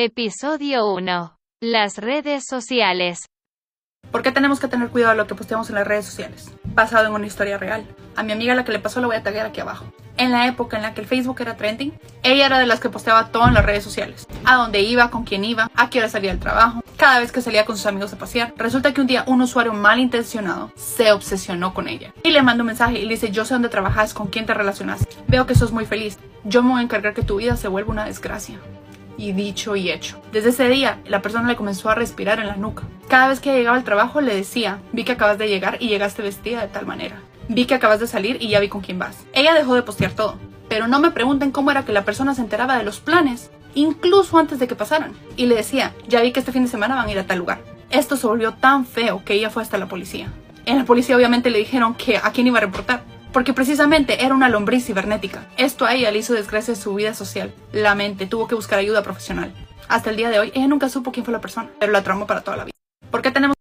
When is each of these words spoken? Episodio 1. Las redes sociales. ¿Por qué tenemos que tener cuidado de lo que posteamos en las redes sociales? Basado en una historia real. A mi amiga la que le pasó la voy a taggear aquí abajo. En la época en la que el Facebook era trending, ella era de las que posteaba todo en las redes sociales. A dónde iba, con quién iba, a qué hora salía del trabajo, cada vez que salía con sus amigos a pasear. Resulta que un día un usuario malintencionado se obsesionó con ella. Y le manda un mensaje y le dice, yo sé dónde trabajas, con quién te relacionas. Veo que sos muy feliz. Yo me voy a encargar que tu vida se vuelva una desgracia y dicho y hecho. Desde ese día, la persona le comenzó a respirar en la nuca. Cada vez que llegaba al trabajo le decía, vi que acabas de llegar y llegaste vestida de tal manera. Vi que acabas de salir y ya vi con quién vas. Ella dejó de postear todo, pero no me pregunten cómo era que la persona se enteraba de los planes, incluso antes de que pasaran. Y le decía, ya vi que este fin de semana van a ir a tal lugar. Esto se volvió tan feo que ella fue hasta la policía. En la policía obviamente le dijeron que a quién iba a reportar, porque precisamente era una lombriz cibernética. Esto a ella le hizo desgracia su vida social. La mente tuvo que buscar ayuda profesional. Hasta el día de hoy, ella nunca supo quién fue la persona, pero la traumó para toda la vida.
Episodio 0.00 0.86
1. 0.94 1.36
Las 1.60 1.96
redes 1.96 2.44
sociales. 2.48 3.26
¿Por 4.12 4.22
qué 4.22 4.30
tenemos 4.30 4.60
que 4.60 4.68
tener 4.68 4.90
cuidado 4.90 5.10
de 5.10 5.16
lo 5.16 5.26
que 5.26 5.34
posteamos 5.34 5.70
en 5.70 5.74
las 5.74 5.88
redes 5.88 6.06
sociales? 6.06 6.52
Basado 6.62 7.08
en 7.08 7.14
una 7.14 7.26
historia 7.26 7.58
real. 7.58 7.84
A 8.14 8.22
mi 8.22 8.30
amiga 8.30 8.54
la 8.54 8.64
que 8.64 8.70
le 8.70 8.78
pasó 8.78 9.00
la 9.00 9.08
voy 9.08 9.16
a 9.16 9.24
taggear 9.24 9.46
aquí 9.46 9.58
abajo. 9.58 9.92
En 10.16 10.30
la 10.30 10.46
época 10.46 10.76
en 10.76 10.84
la 10.84 10.94
que 10.94 11.00
el 11.00 11.08
Facebook 11.08 11.40
era 11.40 11.56
trending, 11.56 11.98
ella 12.22 12.46
era 12.46 12.60
de 12.60 12.66
las 12.66 12.78
que 12.78 12.90
posteaba 12.90 13.32
todo 13.32 13.48
en 13.48 13.54
las 13.54 13.64
redes 13.64 13.82
sociales. 13.82 14.28
A 14.44 14.54
dónde 14.54 14.82
iba, 14.82 15.10
con 15.10 15.24
quién 15.24 15.44
iba, 15.44 15.68
a 15.74 15.90
qué 15.90 15.98
hora 15.98 16.08
salía 16.08 16.30
del 16.30 16.38
trabajo, 16.38 16.80
cada 16.96 17.18
vez 17.18 17.32
que 17.32 17.42
salía 17.42 17.64
con 17.64 17.76
sus 17.76 17.86
amigos 17.86 18.12
a 18.12 18.18
pasear. 18.18 18.54
Resulta 18.56 18.94
que 18.94 19.00
un 19.00 19.08
día 19.08 19.24
un 19.26 19.42
usuario 19.42 19.72
malintencionado 19.72 20.70
se 20.76 21.10
obsesionó 21.10 21.74
con 21.74 21.88
ella. 21.88 22.14
Y 22.22 22.30
le 22.30 22.42
manda 22.42 22.62
un 22.62 22.68
mensaje 22.68 23.00
y 23.00 23.02
le 23.02 23.14
dice, 23.14 23.32
yo 23.32 23.44
sé 23.44 23.54
dónde 23.54 23.68
trabajas, 23.68 24.14
con 24.14 24.28
quién 24.28 24.46
te 24.46 24.54
relacionas. 24.54 25.04
Veo 25.26 25.46
que 25.46 25.56
sos 25.56 25.72
muy 25.72 25.86
feliz. 25.86 26.20
Yo 26.44 26.62
me 26.62 26.70
voy 26.70 26.78
a 26.82 26.84
encargar 26.84 27.14
que 27.14 27.22
tu 27.22 27.38
vida 27.38 27.56
se 27.56 27.66
vuelva 27.66 27.90
una 27.90 28.04
desgracia 28.04 28.60
y 29.18 29.32
dicho 29.32 29.76
y 29.76 29.90
hecho. 29.90 30.22
Desde 30.32 30.50
ese 30.50 30.68
día, 30.70 31.00
la 31.04 31.20
persona 31.20 31.46
le 31.48 31.56
comenzó 31.56 31.90
a 31.90 31.94
respirar 31.94 32.38
en 32.38 32.46
la 32.46 32.56
nuca. 32.56 32.84
Cada 33.08 33.28
vez 33.28 33.40
que 33.40 33.54
llegaba 33.54 33.76
al 33.76 33.84
trabajo 33.84 34.22
le 34.22 34.34
decía, 34.34 34.78
vi 34.92 35.04
que 35.04 35.12
acabas 35.12 35.36
de 35.36 35.48
llegar 35.48 35.76
y 35.80 35.88
llegaste 35.88 36.22
vestida 36.22 36.62
de 36.62 36.68
tal 36.68 36.86
manera. 36.86 37.20
Vi 37.48 37.66
que 37.66 37.74
acabas 37.74 38.00
de 38.00 38.06
salir 38.06 38.38
y 38.40 38.48
ya 38.48 38.60
vi 38.60 38.68
con 38.68 38.80
quién 38.80 38.98
vas. 38.98 39.26
Ella 39.34 39.52
dejó 39.52 39.74
de 39.74 39.82
postear 39.82 40.12
todo, 40.12 40.38
pero 40.68 40.86
no 40.86 41.00
me 41.00 41.10
pregunten 41.10 41.50
cómo 41.50 41.70
era 41.70 41.84
que 41.84 41.92
la 41.92 42.04
persona 42.04 42.34
se 42.34 42.42
enteraba 42.42 42.78
de 42.78 42.84
los 42.84 43.00
planes, 43.00 43.50
incluso 43.74 44.38
antes 44.38 44.58
de 44.58 44.68
que 44.68 44.76
pasaran. 44.76 45.12
Y 45.36 45.46
le 45.46 45.56
decía, 45.56 45.92
ya 46.06 46.22
vi 46.22 46.32
que 46.32 46.40
este 46.40 46.52
fin 46.52 46.62
de 46.62 46.70
semana 46.70 46.94
van 46.94 47.08
a 47.08 47.12
ir 47.12 47.18
a 47.18 47.26
tal 47.26 47.38
lugar. 47.38 47.60
Esto 47.90 48.16
se 48.16 48.26
volvió 48.26 48.54
tan 48.54 48.86
feo 48.86 49.22
que 49.24 49.34
ella 49.34 49.50
fue 49.50 49.62
hasta 49.62 49.78
la 49.78 49.88
policía. 49.88 50.30
En 50.66 50.76
la 50.76 50.84
policía 50.84 51.16
obviamente 51.16 51.48
le 51.48 51.58
dijeron 51.58 51.94
que 51.94 52.18
a 52.18 52.30
quién 52.32 52.46
iba 52.46 52.58
a 52.58 52.60
reportar, 52.60 53.02
porque 53.32 53.52
precisamente 53.52 54.24
era 54.24 54.34
una 54.34 54.48
lombriz 54.48 54.86
cibernética. 54.86 55.46
Esto 55.56 55.84
a 55.84 55.94
ella 55.94 56.10
le 56.10 56.18
hizo 56.18 56.34
desgracia 56.34 56.74
su 56.74 56.94
vida 56.94 57.14
social. 57.14 57.52
La 57.72 57.94
mente 57.94 58.26
tuvo 58.26 58.48
que 58.48 58.54
buscar 58.54 58.78
ayuda 58.78 59.02
profesional. 59.02 59.52
Hasta 59.88 60.10
el 60.10 60.16
día 60.16 60.30
de 60.30 60.38
hoy, 60.38 60.52
ella 60.54 60.68
nunca 60.68 60.88
supo 60.88 61.12
quién 61.12 61.24
fue 61.24 61.32
la 61.32 61.40
persona, 61.40 61.70
pero 61.78 61.92
la 61.92 62.02
traumó 62.02 62.26
para 62.26 62.42
toda 62.42 62.56
la 62.56 62.64
vida. 62.64 63.57